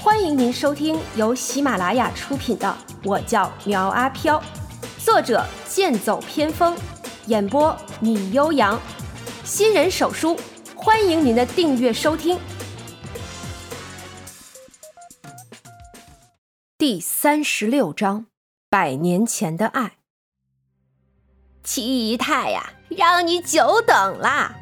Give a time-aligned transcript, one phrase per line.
[0.00, 2.68] 欢迎您收听由喜马拉雅出品的
[3.02, 4.40] 《我叫苗阿飘》，
[5.04, 6.76] 作者剑走偏锋，
[7.26, 8.80] 演播米悠扬，
[9.42, 10.38] 新人手书，
[10.76, 12.38] 欢迎您的订阅收听。
[16.78, 18.26] 第三十六章：
[18.70, 19.94] 百年前的爱。
[21.64, 24.54] 七姨太呀，让你久等啦！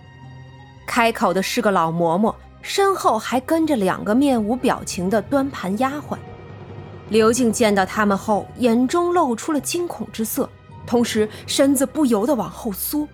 [0.86, 2.34] 开口的是个老嬷嬷。
[2.66, 6.18] 身后还跟着两个面无表情的端盘丫鬟。
[7.10, 10.50] 刘静见到他们后，眼中露出了惊恐之色，
[10.84, 13.06] 同时身子不由得往后缩，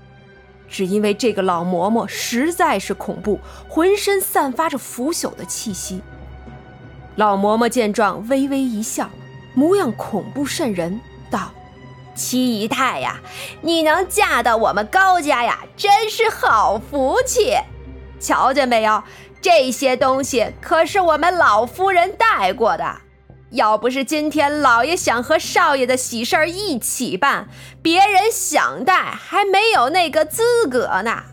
[0.70, 3.38] 只因为这个老嬷嬷实在是恐怖，
[3.68, 6.00] 浑身散发着腐朽的气息。
[7.16, 9.10] 老嬷嬷见状，微微一笑，
[9.52, 10.98] 模样恐怖渗人，
[11.30, 11.52] 道
[12.16, 13.20] ：“七姨太呀，
[13.60, 17.54] 你能嫁到我们高家呀，真是好福气！
[18.18, 19.02] 瞧见没有？”
[19.42, 23.00] 这些东西可是我们老夫人带过的，
[23.50, 27.48] 要不是今天老爷想和少爷的喜事儿一起办，
[27.82, 31.24] 别人想带还没有那个资格呢。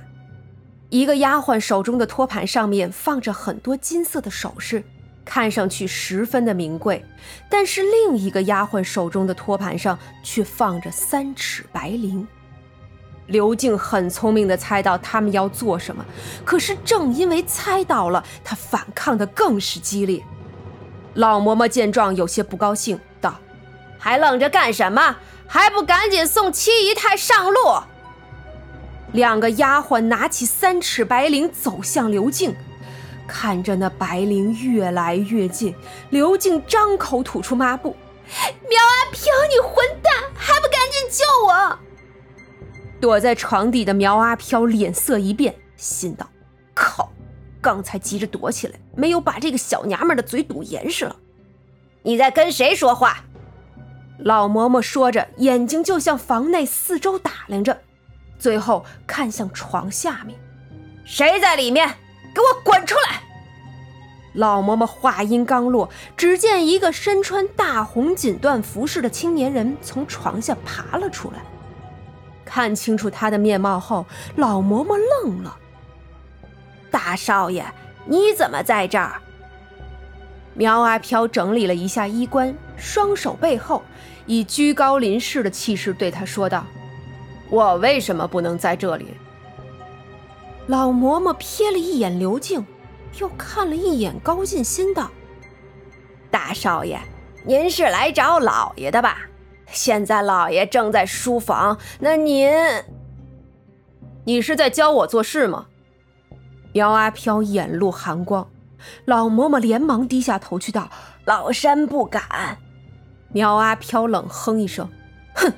[0.90, 4.84] 一个丫鬟手中的托盘上面放着很多金色的首饰，
[5.24, 7.06] 看上去十分的名贵，
[7.48, 12.26] 但是另一个丫鬟手中的托盘上却放着三尺白绫。
[13.30, 16.04] 刘静很聪明的猜到他们要做什么，
[16.44, 20.24] 可是正因为猜到了，他反抗的更是激烈。
[21.14, 23.36] 老嬷嬷见状有些不高兴，道
[23.98, 25.16] ：“还愣着干什么？
[25.48, 27.60] 还不赶紧送七姨太上路！”
[29.14, 32.56] 两个丫鬟拿起三尺白绫走向刘静，
[33.28, 35.76] 看着那白绫越来越近，
[36.12, 37.96] 刘静张口吐出抹布
[38.70, 41.80] ：“苗阿飘，你混蛋，还不赶紧救我！”
[43.00, 46.30] 躲在床底的苗阿飘脸色一变，心道
[46.76, 47.10] ：“靠！
[47.62, 51.16] 刚才急着躲起来，没有把这个小娘们的嘴堵严实了。”
[52.04, 53.24] 你在跟谁说话？
[54.20, 57.82] 老嬷嬷说着，眼睛就向房内四周打量着，
[58.38, 60.38] 最后看向床下面
[61.06, 61.88] ：“谁在里面？
[62.34, 63.24] 给我滚出来！”
[64.36, 71.40] 老嬷嬷话音刚落，只见一个身穿大红锦缎服饰的青年人从床下爬了出来。
[72.50, 74.04] 看清楚他的面貌后，
[74.36, 75.56] 老嬷嬷愣了。
[76.90, 77.64] 大少爷，
[78.06, 79.22] 你怎么在这儿？
[80.56, 83.84] 苗阿飘整理了一下衣冠，双手背后，
[84.26, 86.66] 以居高临视的气势对他说道
[87.52, 89.14] ：“我为什么不能在这里？”
[90.66, 92.66] 老嬷嬷瞥了一眼刘静，
[93.20, 95.12] 又看了一眼高进新，道
[96.32, 97.00] ：“大少爷，
[97.46, 99.20] 您是来找老爷的吧？”
[99.72, 102.52] 现在老爷正在书房，那您，
[104.26, 105.68] 你是在教我做事吗？
[106.74, 108.48] 苗阿飘眼露寒光，
[109.06, 110.90] 老嬷嬷连忙低下头去道
[111.26, 112.58] ：“老身不敢。”
[113.34, 114.90] 苗阿飘冷哼一声
[115.36, 115.52] ：“哼，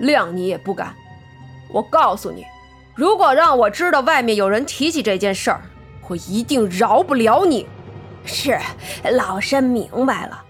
[0.00, 0.94] 谅你也不敢。
[1.72, 2.44] 我告诉你，
[2.94, 5.62] 如果让我知道外面有人提起这件事儿，
[6.08, 7.66] 我一定饶不了你。”
[8.24, 8.58] 是，
[9.12, 10.44] 老身明白了。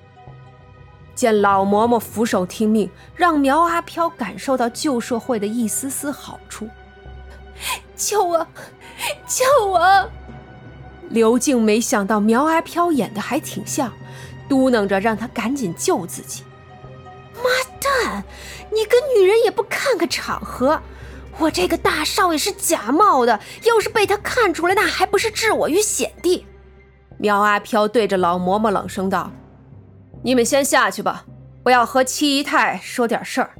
[1.20, 6.66] 见老嬷嬷俯首听命，让苗阿飘感受到旧社会的一丝丝好处。
[7.94, 8.46] 救我！
[9.26, 10.10] 救我！
[11.10, 13.92] 刘静没想到苗阿飘演的还挺像，
[14.48, 16.42] 嘟囔着让他赶紧救自己。
[17.34, 18.24] 妈蛋！
[18.70, 20.80] 你个女人也不看看场合！
[21.36, 26.46] 我这个大少爷是假冒的，要是被他看出来，那还不是置我于险地？
[27.18, 29.30] 苗阿飘对着老嬷嬷冷声道。
[30.22, 31.24] 你们先下去吧，
[31.64, 33.50] 我要和七姨太说点事儿。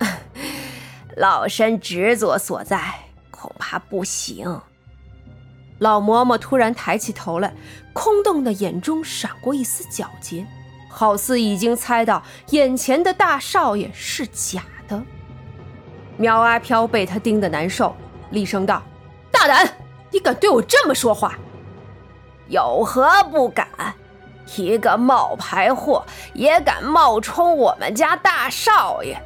[1.16, 2.80] 老身职责所在，
[3.30, 4.60] 恐怕不行。
[5.78, 7.54] 老嬷嬷突然抬起头来，
[7.92, 10.44] 空洞的眼中闪过一丝皎洁，
[10.88, 15.00] 好似已经猜到眼前的大少爷是假的。
[16.16, 17.94] 苗阿飘被他盯得难受，
[18.30, 18.82] 厉声道
[19.30, 19.72] ：“大胆！
[20.10, 21.38] 你敢对我这么说话？
[22.48, 23.68] 有何不敢？”
[24.56, 29.16] 一个冒牌货也敢冒充我们家大少爷！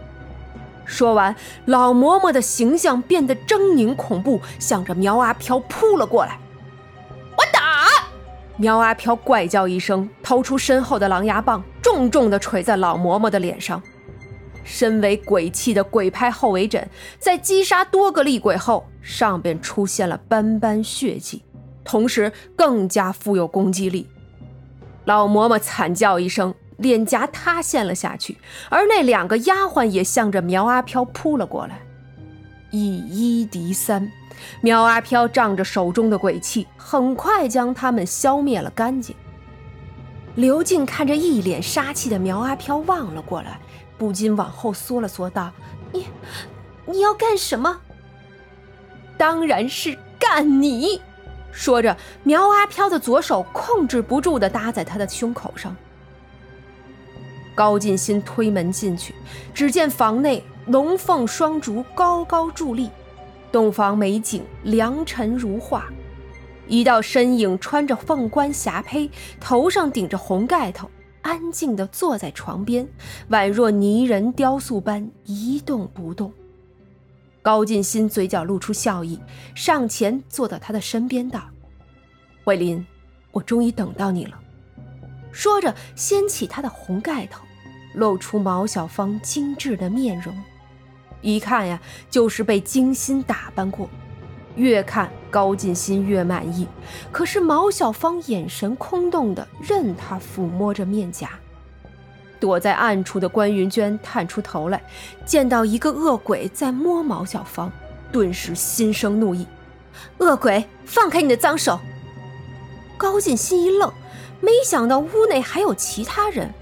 [0.85, 1.35] 说完，
[1.67, 6.39] 老嬷嬷的形象变得狰狞恐怖，向着苗阿飘扑了过来。
[7.37, 7.87] 我打！
[8.57, 13.83] 苗阿飘怪叫一声，掏出身后的狼牙棒，重重地锤在老嬷嬷的脸上。
[14.65, 16.89] 身为鬼器的鬼拍后尾枕，
[17.19, 21.43] 在击杀多个厉鬼后，上边出现了斑斑血迹，
[21.85, 24.09] 同时更加富有攻击力。
[25.05, 28.39] 老嬷嬷惨叫一声，脸颊塌陷了下去，
[28.69, 31.81] 而那两个丫鬟也向着苗阿飘扑了过来。
[32.71, 34.11] 以一敌三，
[34.61, 39.15] 苗阿飘仗着手中的鬼气，很快将他们消灭了干净。
[40.37, 43.61] 刘静看着一脸杀气的苗阿飘望了过来，
[43.99, 45.53] 不禁往后缩了缩，道
[45.93, 46.07] ：“你，
[46.87, 47.81] 你要干什么
[49.19, 51.03] ？”“当然是干你！”
[51.53, 55.77] 说着，苗阿飘的左手控制不住地搭在他的胸口上。
[57.55, 59.15] 高进新推门进去，
[59.53, 62.89] 只见房内龙凤双烛高高伫立，
[63.53, 65.85] 洞房美景，良辰如画。
[66.67, 70.91] 一道身影穿着凤冠霞帔，头上顶着红盖头，
[71.21, 72.89] 安静地坐在床边，
[73.31, 76.33] 宛若泥人雕塑般一动不动。
[77.43, 79.21] 高进新嘴角露出笑意，
[79.55, 81.43] 上前坐到他的身边，道
[82.45, 82.87] ：“慧林，
[83.33, 84.39] 我终于等到你了。”
[85.33, 87.43] 说着，掀起他的红盖头，
[87.95, 90.33] 露出毛小芳精致的面容，
[91.21, 93.91] 一看呀，就是被精心打扮过。
[94.55, 96.69] 越看高进新越满意，
[97.11, 101.31] 可是毛小芳眼神空洞的，任他抚摸着面颊。
[102.43, 104.83] 躲在暗处的关云娟探出头来，
[105.25, 107.71] 见到一个恶鬼在摸毛小芳，
[108.11, 109.47] 顿时心生怒意
[110.19, 111.79] ：“恶鬼，放开你的脏手！”
[112.99, 113.93] 高进新一愣，
[114.41, 116.53] 没想到屋内还有其他人。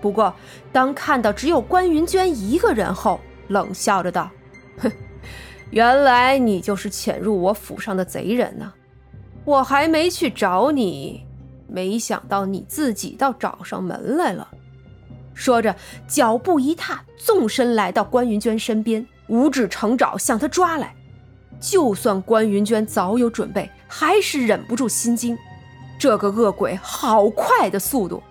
[0.00, 0.34] 不过，
[0.72, 4.28] 当看到只有关云娟一个人后，冷笑着道
[4.82, 4.90] ：“哼。”
[5.70, 8.72] 原来你就是潜入我府上的贼人呢！
[9.44, 11.24] 我还没去找你，
[11.68, 14.48] 没想到你自己倒找上门来了。
[15.34, 15.74] 说着，
[16.06, 20.94] 脚步一踏，纵身来到关云娟身边，五指成爪向她抓来。
[21.60, 25.38] 就算关云娟早有准备，还是忍不住心惊。
[25.98, 28.22] 这个恶鬼好快的速度！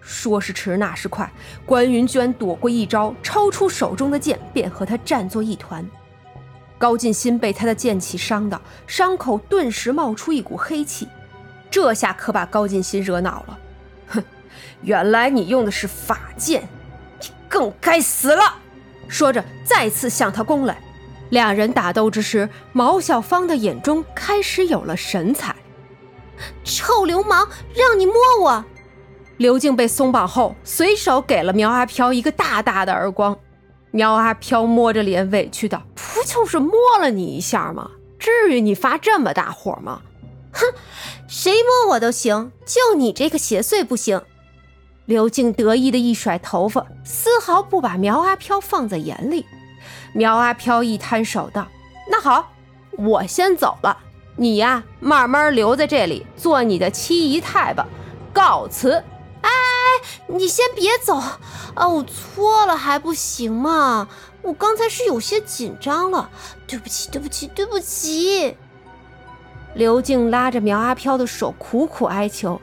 [0.00, 1.30] 说是迟，那是快。
[1.66, 5.86] 关云娟躲过一招，抽出手中的剑，便和他战作一团。
[6.78, 11.06] 高进新被他的剑气伤的，伤口顿时冒出一股黑气，
[11.70, 13.58] 这下可把高进新惹恼了。
[14.06, 14.24] 哼，
[14.82, 16.68] 原来你用的是法剑，
[17.20, 18.42] 你更该死了！
[19.08, 20.80] 说着，再次向他攻来。
[21.30, 25.54] 两人打斗之时，毛小芳的眼中开始有了神采。
[26.64, 28.64] 臭流氓，让你摸我！
[29.36, 33.38] 刘静被松绑后，随手给了苗阿飘一个大大的耳光。
[33.90, 37.90] 苗阿飘摸着脸，委屈道：“不就是摸了你一下吗？
[38.18, 40.02] 至于你发这么大火吗？”
[40.52, 40.66] 哼，
[41.28, 44.20] 谁摸我都行，就你这个邪祟不行。
[45.10, 49.44] 刘静得意的一甩头发，丝毫不把苗阿飘放在眼里。
[50.12, 51.66] 苗阿飘一摊手道
[52.08, 52.52] ：“那好，
[52.96, 53.98] 我先走了，
[54.36, 57.88] 你呀，慢慢留在这里做你的七姨太吧。
[58.32, 59.02] 告辞。”
[59.42, 59.50] 哎
[60.28, 61.16] 你先别走
[61.74, 61.88] 啊！
[61.88, 64.06] 我错了还不行吗？
[64.42, 66.30] 我刚才是有些紧张了，
[66.68, 68.56] 对不起，对不起，对不起。
[69.74, 72.60] 刘静拉着苗阿飘的手，苦苦哀求，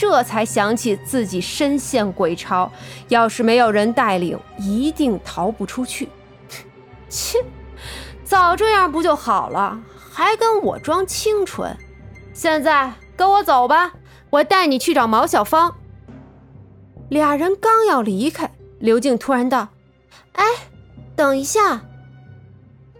[0.00, 2.72] 这才想起自己身陷鬼巢，
[3.08, 6.08] 要是没有人带领，一定逃不出去。
[7.10, 7.36] 切，
[8.24, 9.78] 早这样不就好了？
[10.10, 11.76] 还跟我装清纯？
[12.32, 13.92] 现在跟我走吧，
[14.30, 15.76] 我带你去找毛小芳。
[17.10, 19.68] 俩人刚要离开，刘静突然道
[20.32, 20.46] ：“哎，
[21.14, 21.82] 等一下！”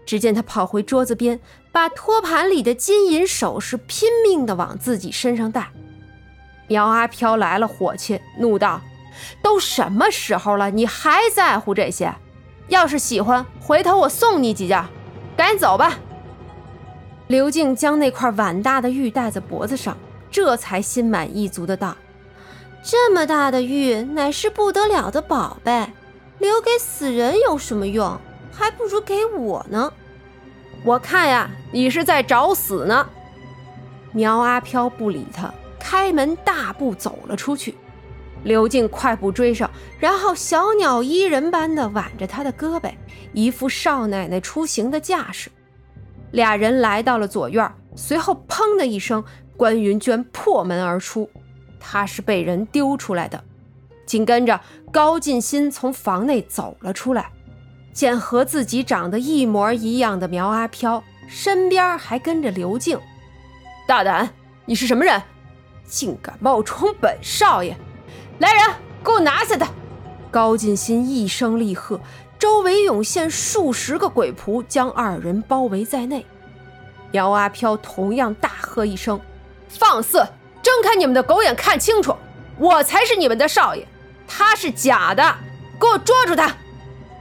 [0.05, 1.39] 只见他跑回桌子边，
[1.71, 5.71] 把托盘里的金银首饰拼命的往自己身上戴。
[6.71, 8.79] 苗阿飘来了火气，怒道
[9.43, 12.15] ：“都什么时候了，你还在乎这些？
[12.69, 14.81] 要是喜欢，回头我送你几件。
[15.35, 15.99] 赶紧走吧！”
[17.27, 19.97] 刘静将那块碗大的玉戴在脖子上，
[20.31, 21.93] 这才心满意足的道。
[22.81, 25.87] 这么大的玉乃是不得了的宝贝，
[26.39, 28.17] 留给死人有什么用？
[28.49, 29.91] 还不如给我呢。
[30.85, 33.05] 我看呀，你是在找死呢。
[34.13, 37.75] 苗阿飘不理他，开门大步走了出去。
[38.43, 39.69] 刘静快步追上，
[39.99, 42.91] 然后小鸟依人般的挽着他的胳膊，
[43.33, 45.51] 一副少奶奶出行的架势。
[46.31, 49.23] 俩人来到了左院，随后砰的一声，
[49.57, 51.29] 关云娟破门而出。
[51.79, 53.43] 她是被人丢出来的，
[54.05, 54.59] 紧跟着
[54.91, 57.29] 高进新从房内走了出来，
[57.93, 62.99] 见和自己长得一模一样的苗阿飘，身边还跟着刘静。
[63.87, 64.27] 大胆，
[64.65, 65.21] 你是什么人？
[65.91, 67.77] 竟敢冒充本少爷！
[68.39, 69.67] 来人，给我拿下他！
[70.31, 71.99] 高进新一声厉喝，
[72.39, 76.25] 周围涌现数十个鬼仆，将二人包围在内。
[77.11, 79.19] 姚阿飘同样大喝一声
[79.67, 80.25] ：“放肆！”
[80.63, 82.15] 睁开你们的狗眼，看清楚，
[82.57, 83.85] 我才是你们的少爷，
[84.25, 85.35] 他是假的，
[85.77, 86.55] 给我捉住他！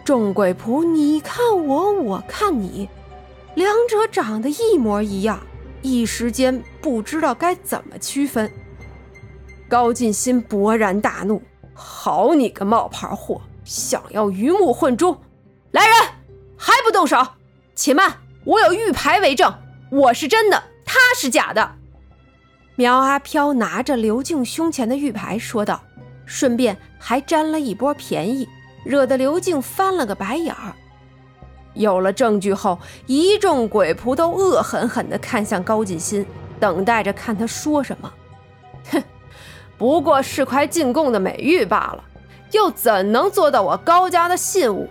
[0.05, 2.89] 众鬼仆，你看我，我看你，
[3.57, 5.41] 两者长得一模一样，
[5.83, 8.53] 一时间不知道该怎么区分。
[9.71, 11.41] 高进新勃然大怒
[11.73, 15.17] ：“好你个冒牌货，想要鱼目混珠！
[15.71, 15.95] 来人，
[16.57, 17.25] 还不动手！
[17.77, 18.13] 且慢，
[18.45, 19.55] 我有玉牌为证，
[19.93, 21.77] 我是真的，他是假的。”
[22.75, 25.81] 苗阿飘拿着刘静胸前的玉牌说道，
[26.27, 28.49] 顺便还占了一波便宜，
[28.85, 30.75] 惹得刘静翻了个白眼儿。
[31.75, 36.27] 有了证据后，一众鬼仆都恶狠狠地看向高进新，
[36.59, 38.13] 等待着看他说什么。
[38.91, 39.03] 哼，
[39.81, 42.05] 不过是块进贡的美玉罢了，
[42.53, 44.91] 又怎能做到我高家的信物？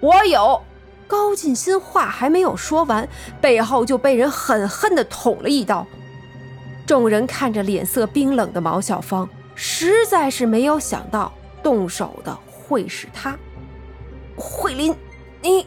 [0.00, 0.58] 我有。
[1.06, 3.06] 高进新话还没有说完，
[3.42, 5.86] 背后就被人狠狠地捅了一刀。
[6.86, 11.30] 众人看着脸色冰冷的毛小芳，实在是没有想到
[11.62, 13.36] 动手的会是他。
[14.34, 14.96] 慧林，
[15.42, 15.66] 你……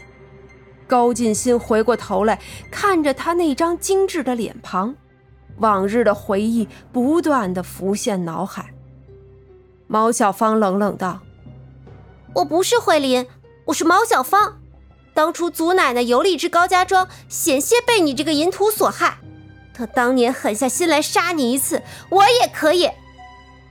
[0.88, 2.40] 高进新回过头来，
[2.72, 4.96] 看着他那张精致的脸庞，
[5.58, 8.74] 往日的回忆不断的浮现脑海。
[9.88, 11.22] 毛小芳冷冷道
[12.36, 13.28] ：“我不是慧琳，
[13.66, 14.60] 我是毛小芳。
[15.14, 19.20] 当初祖奶奶游历至高家庄，险些被你这个淫徒所害。”
[19.74, 22.90] 他当年狠下心来杀你一次，我也可以。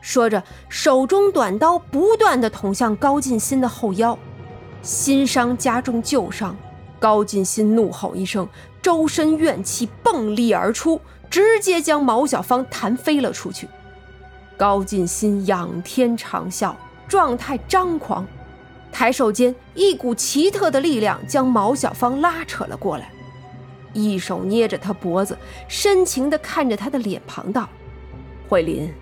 [0.02, 4.18] 说着，手中短刀不断的捅向高进新的后腰，
[4.82, 6.56] 新伤加重旧伤。
[7.00, 8.48] 高进新怒吼一声，
[8.80, 11.00] 周身怨气迸裂而出，
[11.34, 13.68] 直接将毛小芳弹飞了出去。
[14.56, 16.76] 高进新仰天长啸，
[17.08, 18.24] 状态张狂，
[18.92, 23.10] 抬手间一股奇特的力量将毛小芳拉扯了过来。
[23.92, 25.36] 一手捏着她脖子，
[25.66, 27.68] 深情地看着她的脸庞道
[28.48, 28.94] ：“慧林，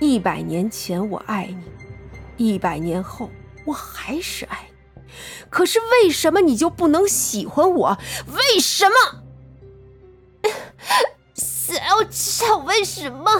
[0.00, 3.30] 一百年前我爱你，一百年后
[3.64, 5.14] 我还是爱你。
[5.48, 7.98] 可是为什么你就不能喜欢我？
[8.26, 9.22] 为什么？
[11.66, 13.30] 死要知道为什么？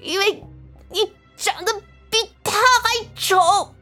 [0.00, 0.42] 因为
[0.88, 1.74] 你长得
[2.08, 2.52] 比他
[2.82, 3.74] 还丑。”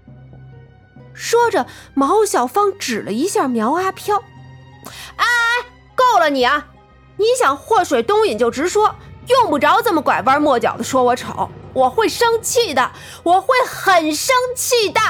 [1.14, 4.22] 说着，毛小芳指了一下苗阿飘
[5.16, 5.26] ：“哎！”
[5.94, 6.66] 够了你啊！
[7.18, 8.96] 你想祸水东引就直说，
[9.28, 11.48] 用不着这么拐弯抹角的说我丑。
[11.72, 12.90] 我会生气的，
[13.22, 15.00] 我会很生气的。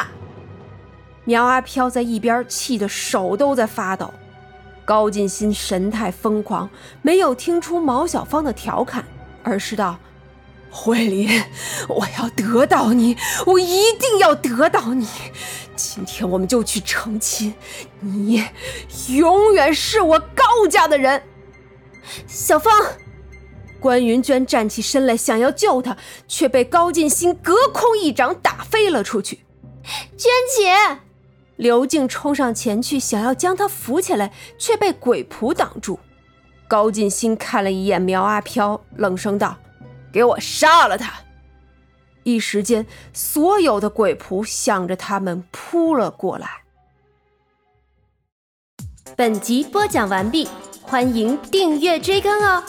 [1.25, 4.13] 苗阿飘在一边气得手都在发抖。
[4.91, 6.69] 高进新神态疯狂，
[7.01, 9.05] 没有听出毛小芳的调侃，
[9.45, 9.97] 而是道
[10.69, 11.29] ：“慧林，
[11.87, 13.17] 我要得到你，
[13.47, 15.07] 我一定要得到你。
[15.77, 17.55] 今天我们就去成亲，
[18.01, 18.45] 你
[19.11, 21.23] 永远是我高家的人。”
[22.27, 22.75] 小芳，
[23.79, 29.45] 关云娟站起身来，想要救她，却被高进新隔空一掌打飞了出去。
[30.17, 30.99] 娟姐，
[31.61, 36.01] 刘静冲上前去，想要将他扶起来，却被鬼仆挡住。
[36.67, 39.55] 高进新看了一眼苗阿飘，冷声道。
[40.11, 41.13] 给我杀了他！
[42.23, 46.63] 一时间，所有的鬼仆向着他们扑了过来。
[49.15, 50.49] 本集播讲完毕，
[50.81, 52.65] 欢迎订阅追更哦。